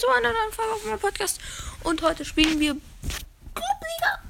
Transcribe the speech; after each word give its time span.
zu 0.00 0.08
einer 0.08 0.32
neuen 0.32 0.52
Folge 0.52 0.72
auf 0.72 0.84
meinem 0.86 0.98
Podcast. 0.98 1.40
Und 1.84 2.00
heute 2.00 2.24
spielen 2.24 2.58
wir 2.58 2.74
Clubliga. 3.54 4.22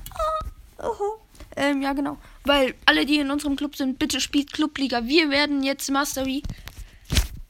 Oh. 0.83 1.21
Ähm, 1.57 1.81
ja, 1.81 1.93
genau. 1.93 2.19
Weil 2.45 2.75
alle, 2.87 3.07
die 3.07 3.19
in 3.19 3.31
unserem 3.31 3.55
Club 3.55 3.77
sind, 3.77 3.99
bitte 3.99 4.21
spielt 4.21 4.53
Clubliga. 4.53 5.07
Wir 5.07 5.31
werden 5.31 5.63
jetzt 5.63 5.89
Mastery. 5.91 6.43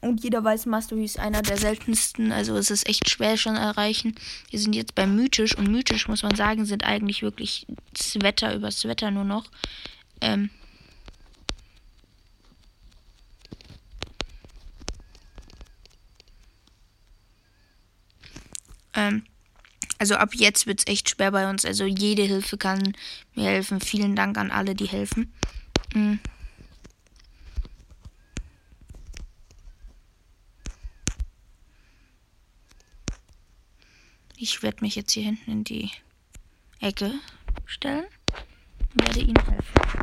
Und 0.02 0.22
jeder 0.22 0.44
weiß, 0.44 0.66
Mastery 0.66 1.04
ist 1.04 1.18
einer 1.18 1.40
der 1.40 1.56
seltensten. 1.56 2.30
Also 2.30 2.56
es 2.56 2.70
ist 2.70 2.86
echt 2.88 3.08
schwer 3.08 3.38
schon 3.38 3.56
erreichen. 3.56 4.14
Wir 4.50 4.58
sind 4.58 4.74
jetzt 4.74 4.94
bei 4.94 5.06
Mythisch. 5.06 5.56
Und 5.56 5.68
Mythisch, 5.68 6.06
muss 6.06 6.22
man 6.22 6.34
sagen, 6.34 6.66
sind 6.66 6.84
eigentlich 6.84 7.22
wirklich 7.22 7.66
das 7.94 8.20
Wetter 8.20 8.54
übers 8.54 8.84
Wetter 8.84 9.10
nur 9.10 9.24
noch. 9.24 9.46
Ähm, 10.20 10.50
Ähm, 19.00 19.24
also 19.98 20.14
ab 20.16 20.34
jetzt 20.34 20.66
wird 20.66 20.80
es 20.80 20.86
echt 20.86 21.10
schwer 21.10 21.30
bei 21.30 21.48
uns. 21.48 21.64
Also 21.64 21.84
jede 21.84 22.22
Hilfe 22.22 22.56
kann 22.56 22.96
mir 23.34 23.44
helfen. 23.44 23.80
Vielen 23.80 24.16
Dank 24.16 24.38
an 24.38 24.50
alle, 24.50 24.74
die 24.74 24.88
helfen. 24.88 25.32
Mhm. 25.94 26.20
Ich 34.36 34.62
werde 34.62 34.82
mich 34.82 34.94
jetzt 34.94 35.12
hier 35.12 35.24
hinten 35.24 35.50
in 35.50 35.64
die 35.64 35.90
Ecke 36.80 37.12
stellen 37.66 38.06
und 38.94 39.06
werde 39.06 39.20
ihnen 39.20 39.44
helfen. 39.44 39.99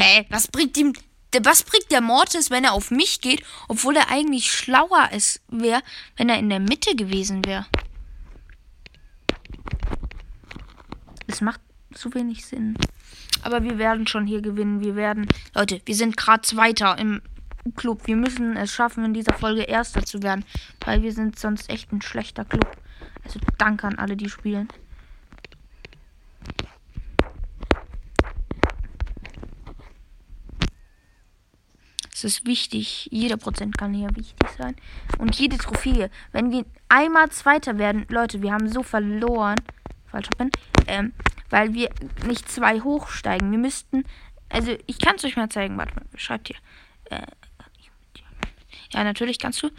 Hä? 0.00 0.26
Was 0.30 0.48
bringt 0.48 0.78
ihm. 0.78 0.94
Was 1.42 1.62
bringt 1.62 1.90
der 1.92 2.00
Mortis, 2.00 2.50
wenn 2.50 2.64
er 2.64 2.72
auf 2.72 2.90
mich 2.90 3.20
geht, 3.20 3.44
obwohl 3.68 3.96
er 3.96 4.10
eigentlich 4.10 4.50
schlauer 4.50 5.10
wäre, 5.48 5.82
wenn 6.16 6.28
er 6.28 6.38
in 6.38 6.48
der 6.48 6.58
Mitte 6.58 6.96
gewesen 6.96 7.44
wäre? 7.44 7.66
Es 11.28 11.40
macht 11.40 11.60
zu 11.94 12.12
wenig 12.14 12.46
Sinn. 12.46 12.76
Aber 13.42 13.62
wir 13.62 13.78
werden 13.78 14.06
schon 14.06 14.26
hier 14.26 14.40
gewinnen. 14.40 14.80
Wir 14.80 14.96
werden. 14.96 15.28
Leute, 15.54 15.80
wir 15.84 15.94
sind 15.94 16.16
gerade 16.16 16.42
Zweiter 16.42 16.98
im 16.98 17.20
Club. 17.76 18.06
Wir 18.06 18.16
müssen 18.16 18.56
es 18.56 18.72
schaffen, 18.72 19.04
in 19.04 19.14
dieser 19.14 19.34
Folge 19.34 19.62
Erster 19.62 20.04
zu 20.04 20.22
werden. 20.22 20.44
Weil 20.84 21.02
wir 21.02 21.12
sind 21.12 21.38
sonst 21.38 21.70
echt 21.70 21.92
ein 21.92 22.02
schlechter 22.02 22.44
Club. 22.44 22.76
Also 23.22 23.38
danke 23.58 23.86
an 23.86 23.98
alle, 23.98 24.16
die 24.16 24.30
spielen. 24.30 24.68
Es 32.20 32.24
ist 32.24 32.46
wichtig. 32.46 33.08
Jeder 33.10 33.38
Prozent 33.38 33.78
kann 33.78 33.94
hier 33.94 34.14
wichtig 34.14 34.46
sein. 34.58 34.76
Und 35.16 35.36
jede 35.36 35.56
Trophäe. 35.56 36.10
Wenn 36.32 36.50
wir 36.50 36.66
einmal 36.90 37.30
Zweiter 37.30 37.78
werden, 37.78 38.04
Leute, 38.10 38.42
wir 38.42 38.52
haben 38.52 38.68
so 38.68 38.82
verloren. 38.82 39.56
Falscher 40.06 40.32
Pin. 40.36 40.50
Ähm, 40.86 41.14
weil 41.48 41.72
wir 41.72 41.88
nicht 42.26 42.46
zwei 42.50 42.80
hochsteigen. 42.80 43.50
Wir 43.50 43.58
müssten. 43.58 44.04
Also, 44.50 44.76
ich 44.86 44.98
kann 44.98 45.16
es 45.16 45.24
euch 45.24 45.36
mal 45.36 45.48
zeigen. 45.48 45.78
Warte 45.78 45.94
mal, 45.94 46.04
schreibt 46.16 46.48
hier. 46.48 46.56
Äh, 47.04 47.26
ja, 48.92 49.02
natürlich 49.02 49.38
kannst 49.38 49.62
du. 49.62 49.70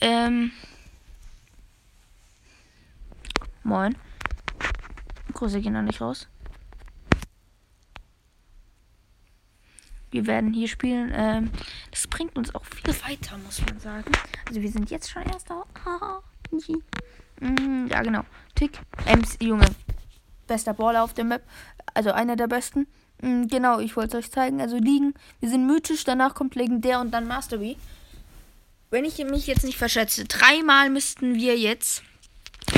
Ähm. 0.00 0.52
Moin. 3.64 3.96
Grüße 5.32 5.60
gehen 5.60 5.72
noch 5.72 5.82
nicht 5.82 6.00
raus. 6.00 6.28
Wir 10.10 10.26
werden 10.26 10.52
hier 10.52 10.68
spielen. 10.68 11.12
Ähm, 11.14 11.50
das 11.90 12.06
bringt 12.06 12.36
uns 12.36 12.54
auch 12.54 12.64
viel 12.64 12.94
weiter, 13.08 13.36
muss 13.38 13.60
man 13.66 13.78
sagen. 13.80 14.10
Also 14.46 14.62
wir 14.62 14.70
sind 14.70 14.90
jetzt 14.90 15.10
schon 15.10 15.22
erster. 15.22 15.66
mm, 17.40 17.86
ja, 17.90 18.02
genau. 18.02 18.22
Tick. 18.54 18.78
Ems, 19.06 19.36
Junge. 19.40 19.66
Bester 20.46 20.74
Baller 20.74 21.04
auf 21.04 21.14
der 21.14 21.24
Map. 21.24 21.42
Also 21.94 22.12
einer 22.12 22.36
der 22.36 22.46
besten. 22.46 22.86
Mm, 23.20 23.46
genau, 23.46 23.80
ich 23.80 23.96
wollte 23.96 24.18
es 24.18 24.24
euch 24.24 24.32
zeigen. 24.32 24.60
Also 24.60 24.78
liegen. 24.78 25.14
Wir 25.40 25.50
sind 25.50 25.66
mythisch, 25.66 26.04
danach 26.04 26.34
kommt 26.34 26.54
legendär 26.54 27.00
und 27.00 27.10
dann 27.12 27.26
Mastery. 27.26 27.76
Wenn 28.90 29.04
ich 29.04 29.18
mich 29.18 29.46
jetzt 29.46 29.64
nicht 29.64 29.76
verschätze, 29.76 30.24
dreimal 30.24 30.88
müssten 30.88 31.34
wir 31.34 31.58
jetzt 31.58 32.02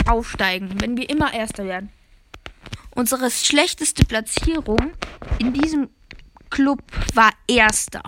aufsteigen, 0.07 0.81
wenn 0.81 0.97
wir 0.97 1.09
immer 1.09 1.33
Erster 1.33 1.67
werden. 1.67 1.91
Unsere 2.97 3.31
schlechteste 3.31 4.05
Platzierung 4.05 4.93
in 5.39 5.53
diesem 5.53 5.89
Club 6.50 6.83
war 7.15 7.33
erster. 7.47 8.03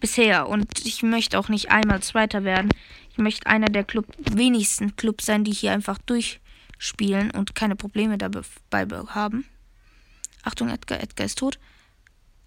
Bisher. 0.00 0.48
Und 0.48 0.84
ich 0.84 1.02
möchte 1.02 1.38
auch 1.38 1.48
nicht 1.48 1.70
einmal 1.70 2.02
Zweiter 2.02 2.44
werden. 2.44 2.70
Ich 3.10 3.18
möchte 3.18 3.46
einer 3.46 3.66
der 3.66 3.84
Club 3.84 4.06
wenigsten 4.18 4.96
Clubs 4.96 5.26
sein, 5.26 5.44
die 5.44 5.52
hier 5.52 5.72
einfach 5.72 5.98
durchspielen 5.98 7.30
und 7.32 7.54
keine 7.54 7.76
Probleme 7.76 8.16
dabei 8.16 8.42
haben. 9.08 9.44
Achtung, 10.42 10.70
Edgar, 10.70 11.00
Edgar 11.00 11.26
ist 11.26 11.38
tot. 11.38 11.58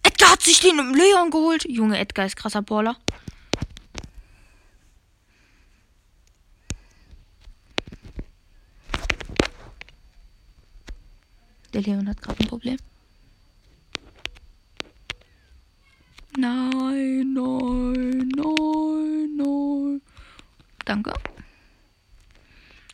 Edgar 0.03 0.31
hat 0.31 0.41
sich 0.41 0.59
den 0.59 0.77
Leon 0.93 1.29
geholt. 1.31 1.65
Junge, 1.69 1.97
Edgar 1.99 2.25
ist 2.25 2.35
krasser 2.35 2.61
Baller. 2.61 2.97
Der 11.73 11.81
Leon 11.81 12.07
hat 12.07 12.21
gerade 12.21 12.39
ein 12.39 12.47
Problem. 12.47 12.77
Nein, 16.37 17.33
nein, 17.33 18.29
nein, 18.35 19.37
nein. 19.37 20.01
Danke. 20.83 21.13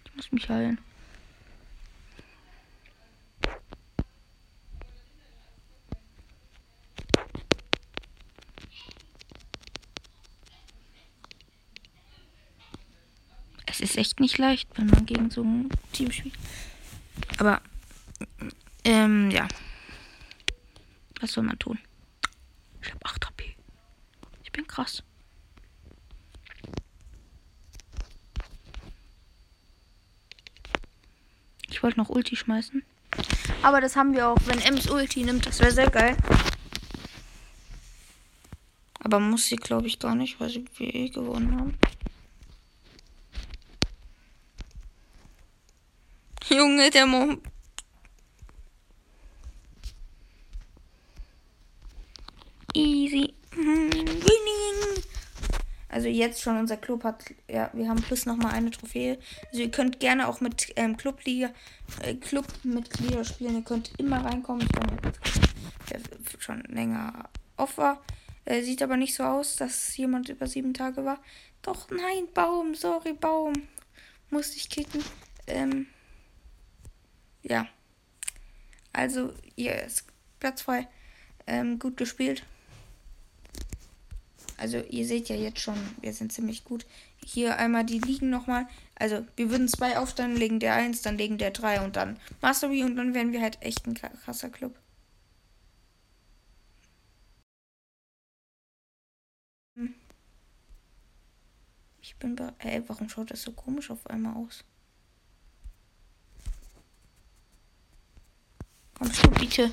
Ich 0.06 0.16
muss 0.16 0.32
mich 0.32 0.50
heilen. 0.50 0.78
Es 13.66 13.80
ist 13.80 13.98
echt 13.98 14.20
nicht 14.20 14.38
leicht, 14.38 14.70
wenn 14.76 14.88
man 14.88 15.06
gegen 15.08 15.32
so 15.32 15.44
ein 15.44 15.70
Team 15.94 16.12
spielt. 16.12 16.36
Aber, 17.40 17.62
ähm, 18.84 19.32
ja. 19.32 19.48
Was 21.20 21.32
soll 21.32 21.44
man 21.44 21.58
tun? 21.58 21.80
Ich 22.82 22.90
habe 22.92 23.06
8 23.06 23.26
HP. 23.28 23.56
Ich 24.44 24.52
bin 24.52 24.61
krass. 24.72 25.04
Ich 31.70 31.84
wollte 31.84 32.00
noch 32.00 32.10
Ulti 32.10 32.36
schmeißen. 32.36 32.84
Aber 33.64 33.82
das 33.82 33.96
haben 33.96 34.14
wir 34.14 34.28
auch, 34.28 34.38
wenn 34.46 34.62
Ems 34.62 34.90
Ulti 34.90 35.24
nimmt. 35.24 35.46
Das 35.46 35.60
wäre 35.60 35.72
sehr 35.72 35.90
geil. 35.90 36.16
Aber 39.00 39.20
muss 39.20 39.48
sie, 39.48 39.56
glaube 39.56 39.88
ich, 39.88 40.00
gar 40.00 40.16
nicht, 40.16 40.40
weil 40.40 40.50
sie 40.50 40.66
wir 40.78 41.10
gewonnen 41.10 41.60
haben. 41.60 41.78
Junge, 46.50 46.90
der 46.92 47.06
Mo 47.06 47.38
Easy. 52.74 53.34
Also 56.02 56.10
jetzt 56.10 56.42
schon 56.42 56.58
unser 56.58 56.78
Club 56.78 57.04
hat, 57.04 57.26
ja, 57.48 57.70
wir 57.74 57.88
haben 57.88 58.02
plus 58.02 58.26
noch 58.26 58.36
mal 58.36 58.50
eine 58.50 58.72
Trophäe. 58.72 59.20
Also 59.52 59.62
ihr 59.62 59.70
könnt 59.70 60.00
gerne 60.00 60.28
auch 60.28 60.42
mit 60.42 60.74
ähm, 60.76 60.98
Clubliga, 60.98 61.52
äh, 62.02 62.16
Clubmitglieder 62.16 63.24
spielen. 63.24 63.58
Ihr 63.58 63.62
könnt 63.62 63.92
immer 64.00 64.26
reinkommen. 64.26 64.64
Ich 64.64 64.70
bin 64.72 65.12
jetzt 65.92 66.42
schon 66.42 66.64
länger 66.64 67.30
off 67.56 67.78
war. 67.78 68.02
Äh, 68.46 68.64
sieht 68.64 68.82
aber 68.82 68.98
nicht 68.98 69.14
so 69.14 69.22
aus, 69.22 69.58
dass 69.58 69.96
jemand 69.96 70.28
über 70.30 70.48
sieben 70.48 70.74
Tage 70.74 71.06
war. 71.06 71.22
Doch, 71.62 71.88
nein, 71.92 72.28
Baum, 72.34 72.74
sorry, 72.74 73.14
Baum. 73.14 73.54
Musste 74.32 74.58
ich 74.58 74.72
kicken. 74.72 75.04
Ähm, 75.46 75.86
ja. 77.44 77.68
Also, 78.92 79.36
hier 79.56 79.84
ist 79.84 80.08
Platz 80.40 80.64
frei. 80.64 80.88
Ähm, 81.46 81.78
gut 81.78 81.96
gespielt. 81.96 82.44
Also 84.62 84.78
ihr 84.78 85.08
seht 85.08 85.28
ja 85.28 85.36
jetzt 85.36 85.60
schon, 85.60 85.76
wir 86.02 86.14
sind 86.14 86.32
ziemlich 86.32 86.64
gut. 86.64 86.86
Hier 87.26 87.58
einmal 87.58 87.84
die 87.84 87.98
liegen 87.98 88.30
nochmal. 88.30 88.68
Also 88.94 89.26
wir 89.36 89.50
würden 89.50 89.68
zwei 89.68 89.98
aufstellen, 89.98 90.36
legen 90.36 90.60
der 90.60 90.76
1, 90.76 91.02
dann 91.02 91.18
legen 91.18 91.40
der 91.40 91.50
3 91.50 91.82
und 91.84 91.96
dann 91.96 92.20
Mastery 92.42 92.84
und 92.84 92.96
dann 92.96 93.16
wären 93.16 93.32
wir 93.32 93.42
halt 93.42 93.60
echt 93.64 93.88
ein 93.88 93.96
krasser 93.96 94.52
Club. 94.52 94.78
Hm. 99.76 99.96
Ich 102.00 102.16
bin 102.18 102.36
bei. 102.36 102.54
Ey, 102.60 102.84
warum 102.86 103.10
schaut 103.10 103.32
das 103.32 103.42
so 103.42 103.54
komisch 103.54 103.90
auf 103.90 104.06
einmal 104.06 104.36
aus? 104.36 104.64
Kommst 108.94 109.26
du 109.26 109.32
bitte? 109.32 109.72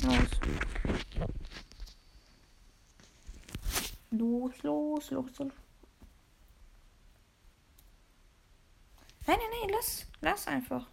Los. 0.00 0.73
Los, 4.16 4.62
los, 4.62 5.10
los, 5.10 5.38
los. 5.38 5.52
Nein, 9.26 9.38
nein, 9.38 9.50
nein, 9.60 9.70
lass. 9.70 10.06
Lass 10.20 10.46
einfach. 10.46 10.88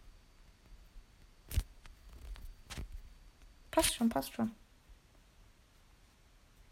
Passt 3.69 3.93
schon, 3.93 4.09
passt 4.09 4.33
schon. 4.33 4.51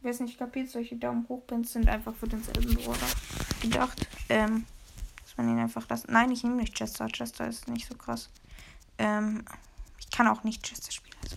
Wer 0.01 0.11
es 0.11 0.19
nicht 0.19 0.39
kapiert, 0.39 0.69
solche 0.69 0.95
Daumen 0.95 1.27
hoch 1.29 1.43
sind 1.63 1.87
einfach 1.87 2.15
für 2.15 2.27
denselben 2.27 2.73
Bruder 2.75 3.07
gedacht. 3.61 4.07
Ähm, 4.29 4.65
dass 5.21 5.37
man 5.37 5.49
ihn 5.49 5.59
einfach 5.59 5.87
lassen. 5.87 6.11
Nein, 6.11 6.31
ich 6.31 6.43
nehme 6.43 6.55
nicht 6.55 6.73
Chester. 6.73 7.07
Chester 7.07 7.47
ist 7.47 7.67
nicht 7.67 7.87
so 7.87 7.95
krass. 7.95 8.31
Ähm, 8.97 9.45
ich 9.99 10.09
kann 10.09 10.27
auch 10.27 10.43
nicht 10.43 10.63
Chester 10.63 10.91
spielen. 10.91 11.17
Also. 11.21 11.35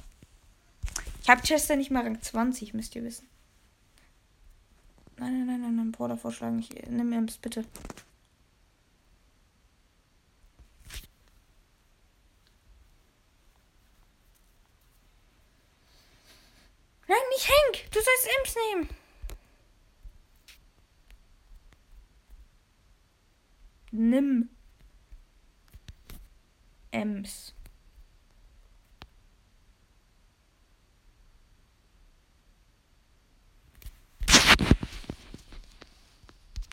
Ich 1.21 1.29
habe 1.29 1.43
Chester 1.43 1.77
nicht 1.77 1.91
mal 1.91 2.03
Rang 2.03 2.23
20, 2.23 2.73
müsst 2.73 2.97
ihr 2.97 3.05
wissen. 3.05 3.29
Nein, 5.23 5.47
nein, 5.47 5.47
nein, 5.47 5.61
nein, 5.61 5.77
nein, 5.77 5.93
Bruder 5.93 6.17
vorschlagen. 6.17 6.59
Ich, 6.59 6.71
nimm 6.89 7.13
Imps, 7.13 7.39
bitte. 7.39 7.65
Nein, 17.07 17.19
nicht 17.31 17.49
Hank! 17.49 17.91
Du 17.93 18.01
sollst 18.01 18.29
Imps 18.37 18.57
nehmen! 18.57 18.89
Nimm. 23.93 24.49
Ems. 26.91 27.55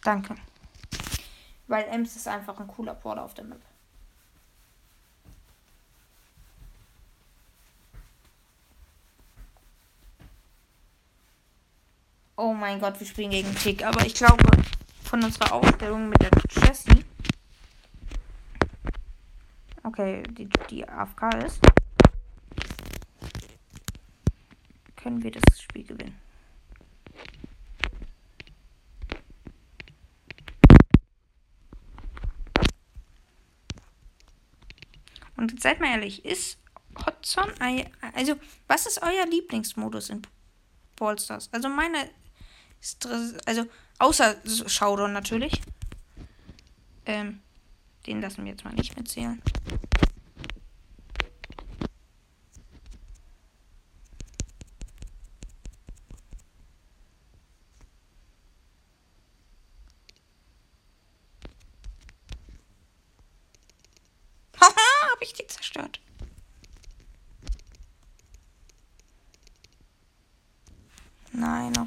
Danke. 0.10 0.34
Weil 1.68 1.84
Ems 1.84 2.16
ist 2.16 2.28
einfach 2.28 2.60
ein 2.60 2.66
cooler 2.66 2.96
Porter 2.96 3.24
auf 3.24 3.36
der 3.36 3.46
Map. 3.46 3.62
Oh 12.36 12.56
mein 12.56 12.80
Gott, 12.80 13.00
wir 13.00 13.06
spielen 13.06 13.30
gegen 13.30 13.54
Tick. 13.54 13.86
Aber 13.86 14.04
ich 14.04 14.16
glaube, 14.16 14.44
von 15.04 15.24
unserer 15.24 15.54
Aufstellung 15.54 16.10
mit 16.10 16.20
der 16.24 16.32
Jessie. 16.50 17.06
Okay, 19.84 20.24
die, 20.24 20.50
die 20.72 20.90
AFK 20.90 21.36
ist. 21.46 21.60
Können 24.96 25.22
wir 25.22 25.30
das 25.30 25.62
Spiel 25.62 25.84
gewinnen. 25.84 26.29
Und 35.40 35.62
seid 35.62 35.80
mal 35.80 35.92
ehrlich, 35.92 36.26
ist 36.26 36.58
Hotzon, 37.06 37.50
also 38.14 38.36
was 38.68 38.86
ist 38.86 39.02
euer 39.02 39.26
Lieblingsmodus 39.26 40.10
in 40.10 40.22
Ballstars? 40.98 41.48
Also 41.54 41.70
meine 41.70 42.10
ist, 42.82 43.08
also 43.46 43.66
außer 44.00 44.36
Showdown 44.68 45.14
natürlich. 45.14 45.62
Ähm, 47.06 47.40
den 48.06 48.20
lassen 48.20 48.44
wir 48.44 48.52
jetzt 48.52 48.66
mal 48.66 48.74
nicht 48.74 48.98
mitzählen. 48.98 49.42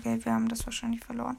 Okay, 0.04 0.24
wir 0.24 0.32
haben 0.34 0.48
das 0.48 0.66
wahrscheinlich 0.66 1.00
verloren. 1.04 1.36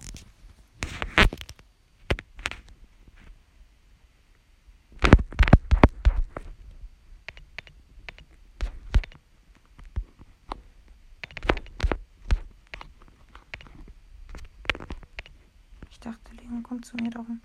Ich 15.91 15.99
dachte, 15.99 16.33
Leon 16.35 16.63
kommt 16.63 16.85
zu 16.85 16.95
mir 16.95 17.09
darum. 17.09 17.41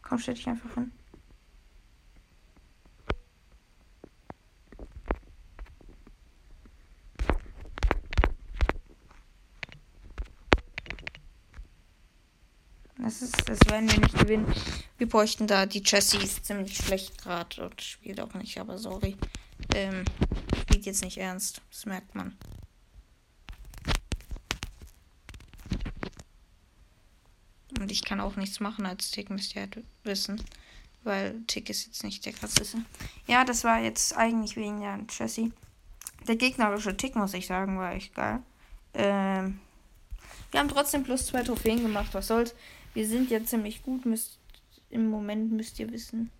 Komm, 0.00 0.18
stell 0.18 0.34
dich 0.34 0.48
einfach 0.48 0.72
hin. 0.74 0.92
Das, 13.52 13.70
werden 13.70 13.90
wir 13.90 13.98
nicht 13.98 14.18
gewinnen. 14.18 14.54
Wir 14.96 15.06
bräuchten 15.06 15.46
da 15.46 15.66
die 15.66 15.82
Jessie 15.84 16.16
ist 16.16 16.46
ziemlich 16.46 16.74
schlecht 16.74 17.22
gerade 17.22 17.62
und 17.66 17.82
spielt 17.82 18.18
auch 18.18 18.32
nicht, 18.32 18.58
aber 18.58 18.78
sorry. 18.78 19.14
Ähm, 19.74 20.06
spielt 20.62 20.86
jetzt 20.86 21.04
nicht 21.04 21.18
ernst. 21.18 21.60
Das 21.70 21.84
merkt 21.84 22.14
man. 22.14 22.34
Und 27.78 27.92
ich 27.92 28.02
kann 28.02 28.20
auch 28.20 28.36
nichts 28.36 28.58
machen 28.58 28.86
als 28.86 29.10
Tick, 29.10 29.28
müsst 29.28 29.54
ihr 29.54 29.62
halt 29.62 29.84
wissen. 30.02 30.42
Weil 31.04 31.42
Tick 31.46 31.68
ist 31.68 31.84
jetzt 31.84 32.04
nicht 32.04 32.24
der 32.24 32.32
krasseste. 32.32 32.78
Ja, 33.26 33.44
das 33.44 33.64
war 33.64 33.82
jetzt 33.82 34.16
eigentlich 34.16 34.56
wegen 34.56 34.80
der 34.80 35.00
Jessie. 35.10 35.52
Der 36.26 36.36
gegnerische 36.36 36.96
Tick, 36.96 37.16
muss 37.16 37.34
ich 37.34 37.48
sagen, 37.48 37.78
war 37.78 37.92
echt 37.92 38.14
geil. 38.14 38.42
Ähm, 38.94 39.60
wir 40.52 40.60
haben 40.60 40.68
trotzdem 40.68 41.02
plus 41.02 41.26
zwei 41.26 41.42
Trophäen 41.42 41.82
gemacht, 41.82 42.14
was 42.14 42.28
soll's. 42.28 42.54
Wir 42.94 43.06
sind 43.06 43.30
ja 43.30 43.42
ziemlich 43.42 43.82
gut, 43.82 44.06
müsst, 44.06 44.38
im 44.90 45.08
Moment 45.08 45.50
müsst 45.50 45.80
ihr 45.80 45.90
wissen. 45.90 46.30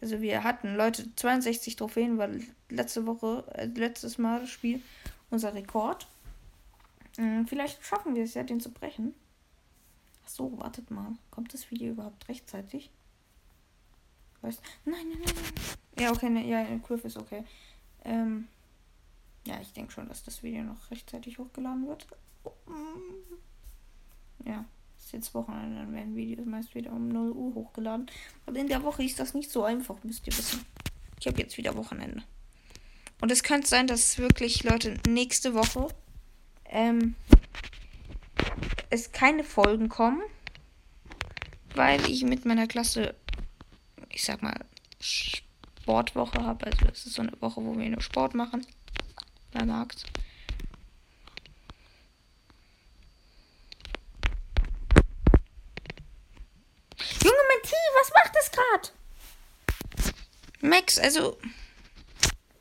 Also 0.00 0.20
wir 0.20 0.44
hatten, 0.44 0.76
Leute, 0.76 1.14
62 1.14 1.76
Trophäen 1.76 2.18
war 2.18 2.28
letzte 2.70 3.06
Woche, 3.06 3.44
äh, 3.54 3.66
letztes 3.66 4.18
Mal 4.18 4.40
das 4.40 4.50
Spiel 4.50 4.80
unser 5.30 5.54
Rekord. 5.54 6.06
Hm, 7.16 7.46
vielleicht 7.46 7.84
schaffen 7.84 8.14
wir 8.14 8.24
es 8.24 8.34
ja, 8.34 8.42
den 8.44 8.60
zu 8.60 8.70
brechen. 8.70 9.14
Ach 10.24 10.28
so, 10.28 10.58
wartet 10.58 10.90
mal. 10.90 11.12
Kommt 11.30 11.52
das 11.52 11.70
Video 11.70 11.90
überhaupt 11.90 12.28
rechtzeitig? 12.28 12.90
Weißt 14.40 14.62
Nein, 14.84 15.06
nein, 15.08 15.18
nein, 15.24 15.34
nein. 15.34 15.54
Ja, 15.98 16.12
okay, 16.12 16.30
ne, 16.30 16.46
ja, 16.46 16.64
Kurve 16.78 17.08
ist 17.08 17.16
okay. 17.16 17.44
Ähm, 18.04 18.46
schon, 19.98 20.08
dass 20.08 20.22
das 20.22 20.42
Video 20.42 20.62
noch 20.62 20.90
rechtzeitig 20.90 21.38
hochgeladen 21.38 21.86
wird. 21.86 22.06
Ja 24.44 24.64
ist 25.08 25.12
jetzt 25.12 25.34
Wochenende, 25.34 25.76
dann 25.76 25.94
werden 25.94 26.16
Videos 26.16 26.46
meist 26.46 26.74
wieder 26.74 26.92
um 26.92 27.08
0 27.08 27.32
Uhr 27.32 27.54
hochgeladen. 27.54 28.10
Und 28.46 28.56
in 28.56 28.68
der 28.68 28.82
Woche 28.82 29.02
ist 29.02 29.18
das 29.18 29.32
nicht 29.32 29.50
so 29.50 29.64
einfach, 29.64 29.96
müsst 30.04 30.26
ihr 30.26 30.36
wissen. 30.36 30.64
Ich 31.18 31.26
habe 31.26 31.38
jetzt 31.40 31.56
wieder 31.56 31.76
Wochenende. 31.76 32.22
Und 33.20 33.32
es 33.32 33.42
könnte 33.42 33.66
sein, 33.66 33.86
dass 33.86 34.18
wirklich, 34.18 34.64
Leute, 34.64 34.96
nächste 35.08 35.54
Woche 35.54 35.88
ähm, 36.66 37.14
es 38.90 39.12
keine 39.12 39.44
Folgen 39.44 39.88
kommen, 39.88 40.20
weil 41.74 42.04
ich 42.10 42.24
mit 42.24 42.44
meiner 42.44 42.66
Klasse, 42.66 43.14
ich 44.10 44.24
sag 44.24 44.42
mal, 44.42 44.64
Sportwoche 45.00 46.44
habe. 46.44 46.66
Also 46.66 46.86
es 46.92 47.06
ist 47.06 47.14
so 47.14 47.22
eine 47.22 47.40
Woche, 47.40 47.64
wo 47.64 47.76
wir 47.78 47.88
nur 47.88 48.02
Sport 48.02 48.34
machen. 48.34 48.66
Bei 49.52 49.64
Markt. 49.64 50.04
was 57.98 58.12
macht 58.14 58.34
das 58.34 58.50
gerade? 58.52 58.88
Max, 60.60 60.98
also. 60.98 61.38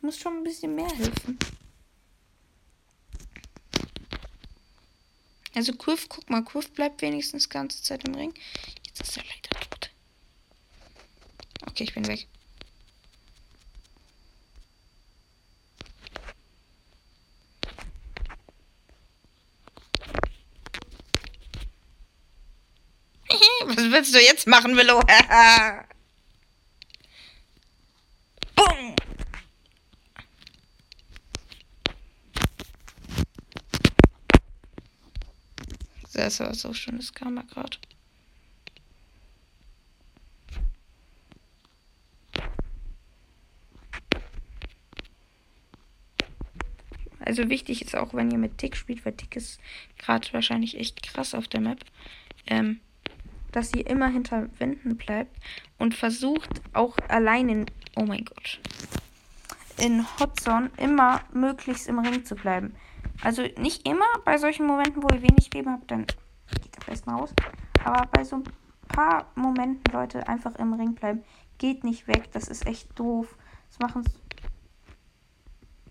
Muss 0.01 0.17
schon 0.17 0.37
ein 0.37 0.43
bisschen 0.43 0.75
mehr 0.75 0.89
helfen. 0.89 1.37
Also 5.55 5.73
Kurf, 5.73 6.07
guck 6.07 6.29
mal, 6.29 6.43
Kurf 6.43 6.71
bleibt 6.71 7.01
wenigstens 7.01 7.49
ganze 7.49 7.81
Zeit 7.81 8.07
im 8.07 8.13
Ring. 8.13 8.33
Jetzt 8.85 9.01
ist 9.01 9.17
er 9.17 9.23
leider 9.23 9.69
tot. 9.69 9.89
Okay, 11.67 11.83
ich 11.83 11.93
bin 11.95 12.07
weg. 12.07 12.27
Kannst 24.07 24.15
du 24.15 24.25
jetzt 24.25 24.47
machen, 24.47 24.77
Willow. 24.77 25.01
Boom. 28.55 28.95
Das 36.13 36.39
war 36.39 36.53
so 36.53 36.73
schönes 36.73 37.13
Karma 37.13 37.41
gerade. 37.41 37.77
Also 47.19 47.49
wichtig 47.49 47.81
ist 47.81 47.95
auch, 47.95 48.13
wenn 48.13 48.31
ihr 48.31 48.37
mit 48.37 48.57
Tick 48.57 48.77
spielt, 48.77 49.05
weil 49.05 49.11
Tick 49.13 49.35
ist 49.35 49.59
gerade 49.97 50.31
wahrscheinlich 50.31 50.77
echt 50.79 51.03
krass 51.03 51.35
auf 51.35 51.49
der 51.49 51.59
Map, 51.59 51.83
ähm, 52.47 52.79
dass 53.51 53.73
ihr 53.73 53.87
immer 53.87 54.07
hinter 54.07 54.47
Wänden 54.59 54.97
bleibt 54.97 55.35
und 55.77 55.95
versucht 55.95 56.61
auch 56.73 56.97
allein 57.07 57.49
in, 57.49 57.65
oh 57.95 58.03
mein 58.03 58.25
Gott, 58.25 58.59
in 59.77 60.05
Hotzone 60.19 60.71
immer 60.77 61.21
möglichst 61.33 61.87
im 61.87 61.99
Ring 61.99 62.25
zu 62.25 62.35
bleiben. 62.35 62.75
Also 63.21 63.43
nicht 63.57 63.87
immer 63.87 64.05
bei 64.25 64.37
solchen 64.37 64.67
Momenten, 64.67 65.01
wo 65.01 65.07
ihr 65.13 65.21
wenig 65.21 65.53
Leben 65.53 65.71
habt, 65.71 65.89
dann 65.89 66.05
geht 66.05 66.75
der 66.75 66.83
vielleicht 66.83 67.07
mal 67.07 67.19
aus. 67.19 67.33
Aber 67.83 68.07
bei 68.11 68.23
so 68.23 68.37
ein 68.37 68.43
paar 68.87 69.27
Momenten, 69.35 69.91
Leute, 69.91 70.27
einfach 70.27 70.55
im 70.55 70.73
Ring 70.73 70.93
bleiben. 70.93 71.23
Geht 71.57 71.83
nicht 71.83 72.07
weg, 72.07 72.29
das 72.33 72.47
ist 72.47 72.67
echt 72.67 72.97
doof. 72.99 73.35
Das 73.69 73.79
machen 73.79 74.03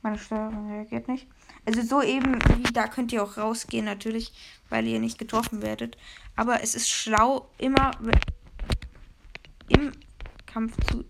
meine 0.06 0.18
Steuerung 0.20 0.70
reagiert 0.70 1.08
nicht. 1.08 1.26
Also 1.64 1.82
so 1.82 2.00
eben 2.00 2.38
wie 2.58 2.72
da 2.72 2.86
könnt 2.86 3.12
ihr 3.12 3.24
auch 3.24 3.36
rausgehen 3.36 3.84
natürlich, 3.84 4.32
weil 4.68 4.86
ihr 4.86 5.00
nicht 5.00 5.18
getroffen 5.18 5.62
werdet. 5.62 5.98
Aber 6.36 6.62
es 6.62 6.76
ist 6.76 6.88
schlau, 6.88 7.50
immer 7.58 7.90
im 9.66 9.90
Kampf 10.46 10.76
zu 10.88 11.04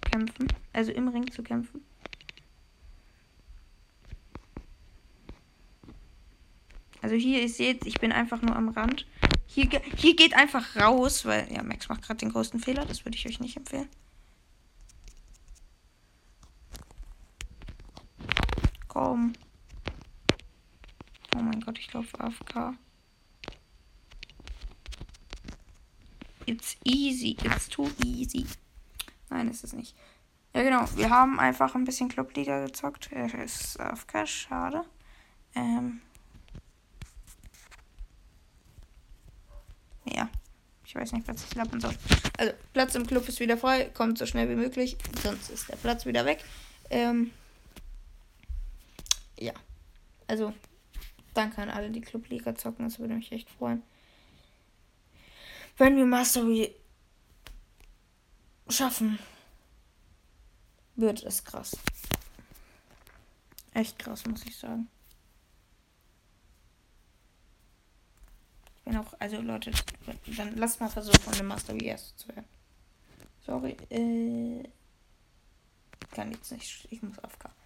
kämpfen. 0.00 0.48
Also 0.72 0.92
im 0.92 1.08
Ring 1.08 1.30
zu 1.30 1.42
kämpfen. 1.42 1.82
Also 7.02 7.16
hier, 7.16 7.42
ihr 7.42 7.50
seht, 7.50 7.86
ich 7.86 8.00
bin 8.00 8.12
einfach 8.12 8.40
nur 8.40 8.56
am 8.56 8.70
Rand. 8.70 9.06
Hier, 9.46 9.68
hier 9.96 10.16
geht 10.16 10.34
einfach 10.34 10.74
raus, 10.76 11.26
weil, 11.26 11.52
ja, 11.52 11.62
Max 11.62 11.90
macht 11.90 12.02
gerade 12.02 12.18
den 12.18 12.32
größten 12.32 12.60
Fehler. 12.60 12.86
Das 12.86 13.04
würde 13.04 13.18
ich 13.18 13.26
euch 13.26 13.40
nicht 13.40 13.58
empfehlen. 13.58 13.88
Komm. 18.98 19.32
Oh 21.32 21.38
mein 21.38 21.60
Gott, 21.60 21.78
ich 21.78 21.92
laufe 21.92 22.18
AFK. 22.18 22.74
It's 26.46 26.76
easy. 26.82 27.36
It's 27.44 27.68
too 27.68 27.88
easy. 28.04 28.44
Nein, 29.30 29.50
ist 29.50 29.62
es 29.62 29.72
nicht. 29.72 29.94
Ja, 30.52 30.64
genau. 30.64 30.84
Wir 30.96 31.10
haben 31.10 31.38
einfach 31.38 31.76
ein 31.76 31.84
bisschen 31.84 32.08
Clubliga 32.08 32.66
gezockt. 32.66 33.12
Er 33.12 33.32
ist 33.36 33.78
AFK. 33.78 34.26
Schade. 34.26 34.84
Ähm. 35.54 36.00
Ja. 40.06 40.28
Ich 40.84 40.96
weiß 40.96 41.12
nicht, 41.12 41.28
was 41.28 41.44
ich 41.44 41.54
lappen 41.54 41.80
soll. 41.80 41.94
Also, 42.36 42.52
Platz 42.72 42.96
im 42.96 43.06
Club 43.06 43.28
ist 43.28 43.38
wieder 43.38 43.58
frei. 43.58 43.92
Kommt 43.94 44.18
so 44.18 44.26
schnell 44.26 44.48
wie 44.48 44.56
möglich. 44.56 44.96
Sonst 45.22 45.50
ist 45.50 45.68
der 45.68 45.76
Platz 45.76 46.04
wieder 46.04 46.24
weg. 46.24 46.42
Ähm. 46.90 47.30
Ja. 49.38 49.54
Also, 50.26 50.52
danke 51.34 51.62
an 51.62 51.70
alle, 51.70 51.90
die 51.90 52.00
Clubliga 52.00 52.54
zocken. 52.54 52.84
Das 52.84 52.98
würde 52.98 53.14
mich 53.14 53.32
echt 53.32 53.48
freuen. 53.50 53.82
Wenn 55.76 55.96
wir 55.96 56.06
Mastery 56.06 56.74
schaffen, 58.68 59.18
wird 60.96 61.22
es 61.22 61.44
krass. 61.44 61.76
Echt 63.74 63.98
krass, 63.98 64.26
muss 64.26 64.44
ich 64.44 64.56
sagen. 64.56 64.88
Bin 68.84 68.96
auch, 68.96 69.14
also 69.20 69.40
Leute, 69.40 69.70
dann 70.36 70.56
lasst 70.56 70.80
mal 70.80 70.88
versuchen, 70.88 71.32
eine 71.32 71.42
Mastery 71.44 71.86
erst 71.86 72.18
zu 72.18 72.28
werden. 72.28 72.46
Sorry, 73.46 73.76
äh, 73.90 74.68
kann 76.10 76.32
jetzt 76.32 76.50
nicht, 76.50 76.88
ich 76.90 77.02
muss 77.02 77.18
aufgehen. 77.20 77.57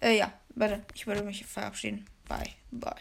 Äh, 0.00 0.18
ja, 0.18 0.32
warte, 0.54 0.84
ich 0.94 1.06
würde 1.06 1.22
mich 1.22 1.44
verabschieden. 1.44 2.04
Bye, 2.28 2.54
bye. 2.70 2.92